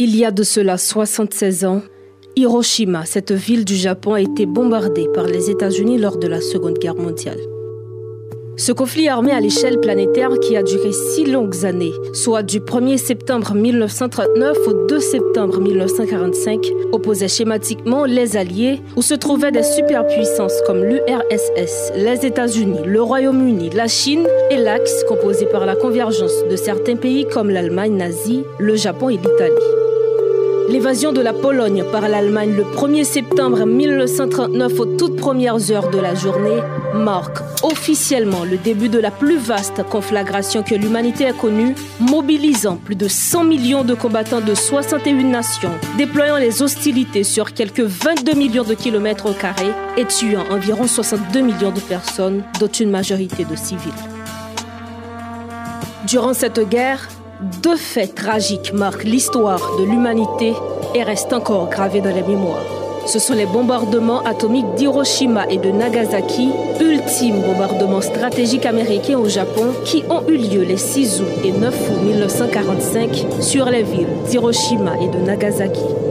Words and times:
Il 0.00 0.14
y 0.14 0.24
a 0.24 0.30
de 0.30 0.42
cela 0.42 0.78
76 0.78 1.64
ans, 1.64 1.82
Hiroshima, 2.36 3.04
cette 3.04 3.32
ville 3.32 3.64
du 3.64 3.74
Japon, 3.74 4.14
a 4.14 4.20
été 4.20 4.46
bombardée 4.46 5.08
par 5.12 5.24
les 5.24 5.50
États-Unis 5.50 5.98
lors 5.98 6.18
de 6.18 6.28
la 6.28 6.40
Seconde 6.40 6.78
Guerre 6.78 6.94
mondiale. 6.94 7.40
Ce 8.56 8.72
conflit 8.72 9.08
armé 9.08 9.30
à 9.30 9.40
l'échelle 9.40 9.78
planétaire 9.78 10.30
qui 10.40 10.56
a 10.56 10.64
duré 10.64 10.92
six 10.92 11.24
longues 11.24 11.64
années, 11.64 11.92
soit 12.12 12.42
du 12.42 12.58
1er 12.58 12.96
septembre 12.96 13.54
1939 13.54 14.58
au 14.66 14.86
2 14.86 14.98
septembre 14.98 15.60
1945, 15.60 16.66
opposait 16.90 17.28
schématiquement 17.28 18.04
les 18.04 18.36
Alliés, 18.36 18.80
où 18.96 19.02
se 19.02 19.14
trouvaient 19.14 19.52
des 19.52 19.62
superpuissances 19.62 20.60
comme 20.66 20.82
l'URSS, 20.82 21.92
les 21.96 22.26
États-Unis, 22.26 22.80
le 22.84 23.00
Royaume-Uni, 23.00 23.70
la 23.70 23.86
Chine 23.86 24.26
et 24.50 24.56
l'Axe, 24.56 25.04
composé 25.08 25.46
par 25.46 25.64
la 25.64 25.76
convergence 25.76 26.44
de 26.50 26.56
certains 26.56 26.96
pays 26.96 27.26
comme 27.32 27.50
l'Allemagne 27.50 27.96
nazie, 27.96 28.42
le 28.58 28.74
Japon 28.74 29.08
et 29.08 29.16
l'Italie. 29.18 29.77
L'évasion 30.68 31.12
de 31.12 31.22
la 31.22 31.32
Pologne 31.32 31.82
par 31.90 32.06
l'Allemagne 32.10 32.54
le 32.54 32.62
1er 32.62 33.04
septembre 33.04 33.64
1939 33.64 34.78
aux 34.78 34.84
toutes 34.84 35.16
premières 35.16 35.70
heures 35.70 35.88
de 35.88 35.98
la 35.98 36.14
journée 36.14 36.60
marque 36.92 37.38
officiellement 37.62 38.44
le 38.44 38.58
début 38.58 38.90
de 38.90 38.98
la 38.98 39.10
plus 39.10 39.38
vaste 39.38 39.82
conflagration 39.84 40.62
que 40.62 40.74
l'humanité 40.74 41.24
a 41.24 41.32
connue, 41.32 41.74
mobilisant 42.00 42.76
plus 42.76 42.96
de 42.96 43.08
100 43.08 43.44
millions 43.44 43.82
de 43.82 43.94
combattants 43.94 44.42
de 44.42 44.54
61 44.54 45.14
nations, 45.24 45.72
déployant 45.96 46.36
les 46.36 46.62
hostilités 46.62 47.24
sur 47.24 47.54
quelques 47.54 47.80
22 47.80 48.34
millions 48.34 48.64
de 48.64 48.74
kilomètres 48.74 49.30
au 49.30 49.32
carré 49.32 49.68
et 49.96 50.04
tuant 50.04 50.44
environ 50.50 50.86
62 50.86 51.40
millions 51.40 51.72
de 51.72 51.80
personnes, 51.80 52.42
dont 52.60 52.66
une 52.66 52.90
majorité 52.90 53.46
de 53.46 53.56
civils. 53.56 53.92
Durant 56.06 56.34
cette 56.34 56.60
guerre, 56.68 57.08
deux 57.62 57.76
faits 57.76 58.16
tragiques 58.16 58.72
marquent 58.72 59.04
l'histoire 59.04 59.60
de 59.78 59.84
l'humanité 59.84 60.54
et 60.94 61.02
restent 61.04 61.32
encore 61.32 61.68
gravés 61.68 62.00
dans 62.00 62.14
les 62.14 62.22
mémoires. 62.22 62.64
Ce 63.06 63.18
sont 63.18 63.34
les 63.34 63.46
bombardements 63.46 64.22
atomiques 64.24 64.74
d'Hiroshima 64.76 65.46
et 65.48 65.56
de 65.56 65.70
Nagasaki, 65.70 66.50
ultime 66.80 67.40
bombardement 67.40 68.00
stratégique 68.00 68.66
américain 68.66 69.18
au 69.18 69.28
Japon, 69.28 69.68
qui 69.84 70.02
ont 70.10 70.28
eu 70.28 70.36
lieu 70.36 70.62
les 70.62 70.76
6 70.76 71.20
août 71.20 71.44
et 71.44 71.52
9 71.52 71.90
août 71.90 72.02
1945 72.04 73.26
sur 73.40 73.66
les 73.66 73.84
villes 73.84 74.08
d'Hiroshima 74.28 74.96
et 75.00 75.08
de 75.08 75.18
Nagasaki. 75.24 76.07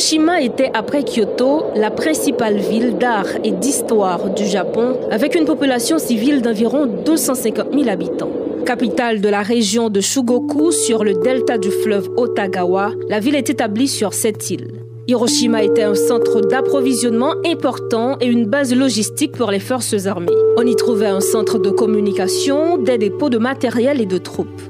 Hiroshima 0.00 0.40
était, 0.40 0.70
après 0.72 1.04
Kyoto, 1.04 1.64
la 1.76 1.90
principale 1.90 2.56
ville 2.56 2.96
d'art 2.96 3.26
et 3.44 3.50
d'histoire 3.50 4.30
du 4.30 4.46
Japon, 4.46 4.96
avec 5.10 5.34
une 5.34 5.44
population 5.44 5.98
civile 5.98 6.40
d'environ 6.40 6.86
250 6.86 7.66
000 7.74 7.86
habitants. 7.86 8.30
Capitale 8.64 9.20
de 9.20 9.28
la 9.28 9.42
région 9.42 9.90
de 9.90 10.00
Shugoku 10.00 10.72
sur 10.72 11.04
le 11.04 11.12
delta 11.22 11.58
du 11.58 11.70
fleuve 11.70 12.08
Otagawa, 12.16 12.92
la 13.10 13.20
ville 13.20 13.34
est 13.34 13.50
établie 13.50 13.88
sur 13.88 14.14
cette 14.14 14.50
île. 14.50 14.68
Hiroshima 15.06 15.62
était 15.64 15.82
un 15.82 15.94
centre 15.94 16.40
d'approvisionnement 16.40 17.34
important 17.44 18.16
et 18.22 18.26
une 18.26 18.46
base 18.46 18.74
logistique 18.74 19.32
pour 19.32 19.50
les 19.50 19.60
forces 19.60 20.06
armées. 20.06 20.32
On 20.56 20.66
y 20.66 20.76
trouvait 20.76 21.08
un 21.08 21.20
centre 21.20 21.58
de 21.58 21.68
communication, 21.68 22.78
des 22.78 22.96
dépôts 22.96 23.28
de 23.28 23.36
matériel 23.36 24.00
et 24.00 24.06
de 24.06 24.16
troupes. 24.16 24.62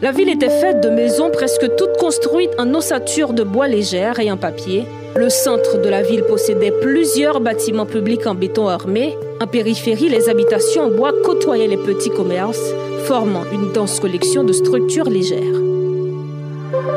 La 0.00 0.12
ville 0.12 0.28
était 0.28 0.48
faite 0.48 0.80
de 0.80 0.90
maisons 0.90 1.28
presque 1.28 1.74
toutes 1.76 1.96
construites 1.96 2.52
en 2.56 2.72
ossature 2.72 3.32
de 3.32 3.42
bois 3.42 3.66
légère 3.66 4.20
et 4.20 4.30
en 4.30 4.36
papier. 4.36 4.86
Le 5.16 5.28
centre 5.28 5.82
de 5.82 5.88
la 5.88 6.02
ville 6.02 6.22
possédait 6.22 6.70
plusieurs 6.70 7.40
bâtiments 7.40 7.84
publics 7.84 8.24
en 8.28 8.36
béton 8.36 8.68
armé. 8.68 9.16
En 9.42 9.48
périphérie, 9.48 10.08
les 10.08 10.28
habitations 10.28 10.82
en 10.82 10.90
bois 10.90 11.10
côtoyaient 11.24 11.66
les 11.66 11.76
petits 11.76 12.10
commerces, 12.10 12.72
formant 13.06 13.42
une 13.52 13.72
dense 13.72 13.98
collection 13.98 14.44
de 14.44 14.52
structures 14.52 15.10
légères. 15.10 15.60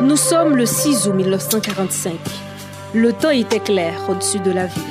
Nous 0.03 0.17
sommes 0.17 0.55
le 0.55 0.67
6 0.67 1.07
août 1.07 1.15
1945. 1.15 2.13
Le 2.93 3.13
temps 3.13 3.31
était 3.31 3.59
clair 3.59 3.93
au-dessus 4.09 4.39
de 4.39 4.51
la 4.51 4.67
ville. 4.67 4.83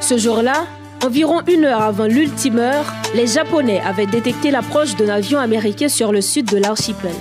Ce 0.00 0.18
jour-là, 0.18 0.64
environ 1.04 1.40
une 1.46 1.66
heure 1.66 1.82
avant 1.82 2.06
l'ultime 2.06 2.58
heure, 2.58 2.92
les 3.14 3.28
Japonais 3.28 3.80
avaient 3.86 4.06
détecté 4.06 4.50
l'approche 4.50 4.96
d'un 4.96 5.08
avion 5.08 5.38
américain 5.38 5.88
sur 5.88 6.10
le 6.10 6.20
sud 6.20 6.50
de 6.50 6.56
l'archipel. 6.56 7.12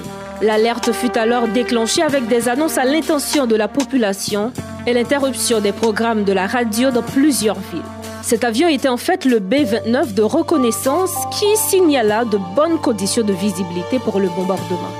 L'alerte 0.41 0.91
fut 0.91 1.17
alors 1.17 1.47
déclenchée 1.47 2.01
avec 2.01 2.27
des 2.27 2.49
annonces 2.49 2.77
à 2.77 2.85
l'intention 2.85 3.45
de 3.45 3.55
la 3.55 3.67
population 3.67 4.51
et 4.85 4.93
l'interruption 4.93 5.61
des 5.61 5.71
programmes 5.71 6.23
de 6.23 6.33
la 6.33 6.47
radio 6.47 6.91
dans 6.91 7.03
plusieurs 7.03 7.59
villes. 7.59 7.81
Cet 8.21 8.43
avion 8.43 8.67
était 8.67 8.89
en 8.89 8.97
fait 8.97 9.25
le 9.25 9.39
B-29 9.39 10.13
de 10.13 10.21
reconnaissance 10.21 11.11
qui 11.31 11.45
signala 11.57 12.25
de 12.25 12.37
bonnes 12.55 12.79
conditions 12.79 13.23
de 13.23 13.33
visibilité 13.33 13.99
pour 13.99 14.19
le 14.19 14.27
bombardement. 14.29 14.91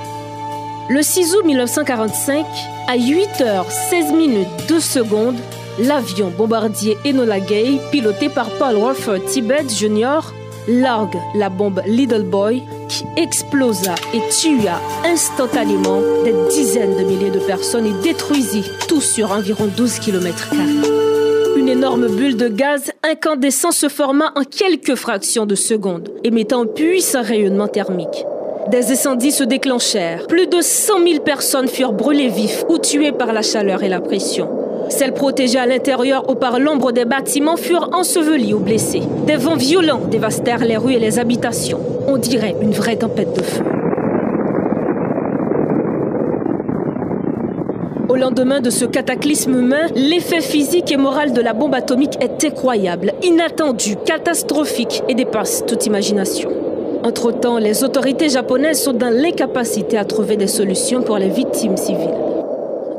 Le 0.90 1.02
6 1.02 1.34
août 1.34 1.44
1945, 1.44 2.44
à 2.88 2.96
8h16 2.96 4.14
minutes 4.14 4.48
2 4.68 4.80
secondes, 4.80 5.38
l'avion 5.78 6.30
bombardier 6.36 6.98
Enola 7.06 7.40
Gay, 7.40 7.80
piloté 7.90 8.28
par 8.28 8.50
Paul 8.58 8.76
Walker 8.76 9.24
Tibet 9.26 9.64
Jr., 9.68 10.20
largue 10.68 11.18
la 11.34 11.48
bombe 11.48 11.82
Little 11.86 12.24
Boy 12.24 12.62
explosa 13.16 13.94
et 14.12 14.20
tua 14.30 14.80
instantanément 15.04 16.00
des 16.24 16.34
dizaines 16.50 16.96
de 16.96 17.04
milliers 17.04 17.30
de 17.30 17.38
personnes 17.38 17.86
et 17.86 18.02
détruisit 18.02 18.64
tout 18.88 19.00
sur 19.00 19.32
environ 19.32 19.66
12 19.66 19.98
km. 19.98 20.50
Une 21.56 21.68
énorme 21.68 22.08
bulle 22.08 22.36
de 22.36 22.48
gaz 22.48 22.90
incandescent 23.02 23.70
se 23.70 23.88
forma 23.88 24.32
en 24.36 24.44
quelques 24.44 24.96
fractions 24.96 25.46
de 25.46 25.54
secondes, 25.54 26.10
émettant 26.24 26.62
un 26.62 26.66
puissant 26.66 27.22
rayonnement 27.22 27.68
thermique. 27.68 28.26
Des 28.68 28.90
incendies 28.90 29.32
se 29.32 29.44
déclenchèrent. 29.44 30.26
Plus 30.26 30.46
de 30.46 30.60
100 30.60 31.06
000 31.06 31.22
personnes 31.22 31.68
furent 31.68 31.92
brûlées 31.92 32.28
vives 32.28 32.64
ou 32.68 32.78
tuées 32.78 33.12
par 33.12 33.32
la 33.32 33.42
chaleur 33.42 33.82
et 33.82 33.88
la 33.88 34.00
pression. 34.00 34.63
Celles 34.96 35.12
protégées 35.12 35.58
à 35.58 35.66
l'intérieur 35.66 36.30
ou 36.30 36.36
par 36.36 36.60
l'ombre 36.60 36.92
des 36.92 37.04
bâtiments 37.04 37.56
furent 37.56 37.90
ensevelies 37.92 38.54
ou 38.54 38.60
blessées. 38.60 39.02
Des 39.26 39.34
vents 39.34 39.56
violents 39.56 40.02
dévastèrent 40.08 40.64
les 40.64 40.76
rues 40.76 40.92
et 40.92 41.00
les 41.00 41.18
habitations. 41.18 41.80
On 42.06 42.16
dirait 42.16 42.54
une 42.62 42.70
vraie 42.70 42.94
tempête 42.94 43.36
de 43.36 43.42
feu. 43.42 43.64
Au 48.08 48.14
lendemain 48.14 48.60
de 48.60 48.70
ce 48.70 48.84
cataclysme 48.84 49.58
humain, 49.58 49.88
l'effet 49.96 50.40
physique 50.40 50.92
et 50.92 50.96
moral 50.96 51.32
de 51.32 51.40
la 51.40 51.54
bombe 51.54 51.74
atomique 51.74 52.16
est 52.20 52.44
incroyable, 52.44 53.14
inattendu, 53.24 53.96
catastrophique 53.96 55.02
et 55.08 55.16
dépasse 55.16 55.64
toute 55.66 55.86
imagination. 55.86 56.50
Entre-temps, 57.02 57.58
les 57.58 57.82
autorités 57.82 58.28
japonaises 58.28 58.80
sont 58.80 58.92
dans 58.92 59.10
l'incapacité 59.10 59.98
à 59.98 60.04
trouver 60.04 60.36
des 60.36 60.46
solutions 60.46 61.02
pour 61.02 61.18
les 61.18 61.30
victimes 61.30 61.76
civiles. 61.76 62.33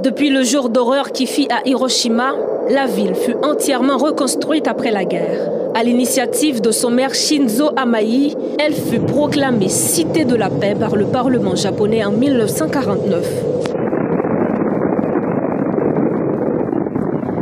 Depuis 0.03 0.29
le 0.29 0.43
jour 0.43 0.69
d'horreur 0.69 1.11
qui 1.13 1.25
fit 1.25 1.47
à 1.49 1.67
Hiroshima, 1.67 2.33
la 2.69 2.85
ville 2.85 3.15
fut 3.15 3.35
entièrement 3.41 3.97
reconstruite 3.97 4.67
après 4.67 4.91
la 4.91 5.05
guerre. 5.05 5.49
À 5.73 5.83
l'initiative 5.83 6.59
de 6.59 6.71
son 6.71 6.89
maire 6.89 7.13
Shinzo 7.13 7.69
Amai, 7.77 8.33
elle 8.59 8.73
fut 8.73 8.99
proclamée 8.99 9.69
cité 9.69 10.25
de 10.25 10.35
la 10.35 10.49
paix 10.49 10.75
par 10.77 10.97
le 10.97 11.05
Parlement 11.05 11.55
japonais 11.55 12.03
en 12.03 12.11
1949. 12.11 13.25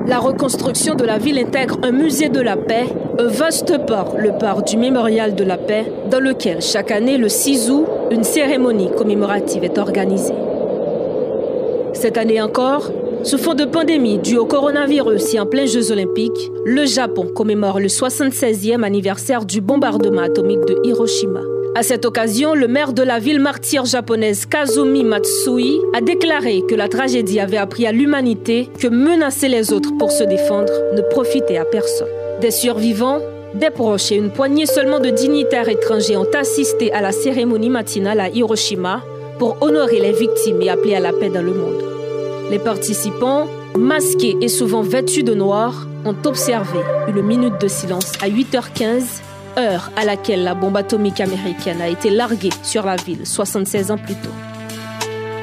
La 0.06 0.20
reconstruction 0.20 0.94
de 0.94 1.06
la 1.06 1.18
ville 1.18 1.40
intègre 1.40 1.80
un 1.82 1.92
musée 1.92 2.30
de 2.30 2.42
la 2.42 2.56
paix, 2.56 2.86
un 3.18 3.28
vaste 3.28 3.84
parc, 3.88 4.16
le 4.18 4.32
parc 4.38 4.68
du 4.68 4.78
Mémorial 4.78 5.34
de 5.34 5.44
la 5.44 5.58
paix, 5.58 5.92
dans 6.12 6.20
lequel 6.20 6.62
chaque 6.62 6.92
année, 6.92 7.18
le 7.18 7.30
6 7.30 7.72
août, 7.72 7.88
une 8.12 8.24
cérémonie 8.24 8.92
commémorative 8.96 9.64
est 9.64 9.80
organisée. 9.80 10.36
Cette 12.04 12.18
année 12.18 12.42
encore, 12.42 12.92
sous 13.24 13.38
fond 13.38 13.54
de 13.54 13.64
pandémie 13.64 14.18
due 14.18 14.38
au 14.38 14.46
coronavirus 14.46 15.36
et 15.36 15.40
en 15.40 15.46
plein 15.46 15.66
Jeux 15.66 15.90
olympiques, 15.90 16.52
le 16.66 16.86
Japon 16.86 17.28
commémore 17.34 17.80
le 17.80 17.88
76e 17.88 18.84
anniversaire 18.84 19.46
du 19.46 19.62
bombardement 19.62 20.24
atomique 20.24 20.66
de 20.68 20.78
Hiroshima. 20.84 21.40
À 21.76 21.82
cette 21.82 22.04
occasion, 22.04 22.56
le 22.56 22.68
maire 22.68 22.92
de 22.92 23.04
la 23.04 23.20
ville 23.20 23.40
martyre 23.40 23.86
japonaise 23.86 24.46
Kazumi 24.46 25.06
Matsui 25.06 25.80
a 25.94 26.02
déclaré 26.02 26.64
que 26.68 26.76
la 26.76 26.90
tragédie 26.90 27.40
avait 27.40 27.56
appris 27.56 27.88
à 27.88 27.94
l'humanité 27.94 28.68
que 28.78 28.90
menacer 28.90 29.48
les 29.48 29.72
autres 29.72 29.96
pour 29.98 30.12
se 30.12 30.26
défendre 30.26 30.74
ne 30.98 31.02
profitait 31.04 31.56
à 31.56 31.64
personne. 31.64 32.10
Des 32.42 32.52
survivants, 32.52 33.20
des 33.54 33.70
proches 33.70 34.12
et 34.12 34.16
une 34.16 34.32
poignée 34.32 34.66
seulement 34.66 35.00
de 35.00 35.10
dignitaires 35.10 35.70
étrangers 35.70 36.18
ont 36.18 36.28
assisté 36.38 36.92
à 36.92 37.00
la 37.00 37.14
cérémonie 37.14 37.70
matinale 37.70 38.20
à 38.20 38.28
Hiroshima 38.28 39.02
pour 39.40 39.56
honorer 39.62 40.02
les 40.02 40.12
victimes 40.12 40.62
et 40.62 40.70
appeler 40.70 40.96
à 40.96 41.00
la 41.00 41.14
paix 41.14 41.30
dans 41.30 41.42
le 41.42 41.54
monde. 41.54 41.93
Les 42.54 42.60
participants, 42.60 43.48
masqués 43.76 44.38
et 44.40 44.48
souvent 44.48 44.84
vêtus 44.84 45.24
de 45.24 45.34
noir, 45.34 45.88
ont 46.06 46.16
observé 46.24 46.78
une 47.08 47.24
minute 47.24 47.60
de 47.60 47.68
silence 47.68 48.12
à 48.22 48.30
8h15, 48.30 49.22
heure 49.58 49.90
à 49.98 50.06
laquelle 50.06 50.44
la 50.44 50.54
bombe 50.54 50.78
atomique 50.78 51.20
américaine 51.20 51.82
a 51.82 51.88
été 51.88 52.12
larguée 52.12 52.52
sur 52.62 52.86
la 52.86 52.96
ville 52.96 53.26
76 53.26 53.90
ans 53.90 53.98
plus 53.98 54.14
tôt. 54.14 54.30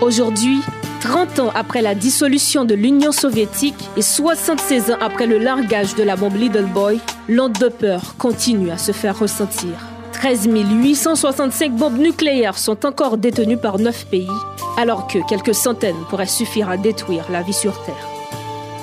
Aujourd'hui, 0.01 0.61
30 1.01 1.41
ans 1.41 1.53
après 1.53 1.83
la 1.83 1.97
dissolution 1.97 2.65
de 2.65 2.77
l'Union 2.77 3.11
soviétique 3.11 3.91
et 3.97 4.03
76 4.03 4.93
ans 4.93 4.99
après 5.01 5.27
le 5.27 5.39
largage 5.39 5.97
de 5.97 6.05
la 6.05 6.15
bombe 6.15 6.37
Little 6.37 6.67
Boy, 6.73 7.01
l'onde 7.29 7.59
de 7.59 7.71
peur 7.71 8.15
continue 8.19 8.71
à 8.71 8.79
se 8.79 8.93
faire 8.93 9.19
ressentir. 9.19 9.90
13 10.21 10.51
865 10.51 11.73
bombes 11.73 11.97
nucléaires 11.97 12.59
sont 12.59 12.85
encore 12.85 13.17
détenues 13.17 13.57
par 13.57 13.79
9 13.79 14.05
pays, 14.09 14.29
alors 14.77 15.07
que 15.07 15.19
quelques 15.27 15.55
centaines 15.55 15.97
pourraient 16.11 16.27
suffire 16.27 16.69
à 16.69 16.77
détruire 16.77 17.25
la 17.31 17.41
vie 17.41 17.55
sur 17.55 17.83
Terre. 17.85 18.07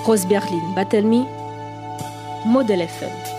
Rose 0.03 0.25
Berlin, 0.25 0.63
Batelmi, 0.75 1.25
Model 2.47 2.81
FM. 2.81 3.36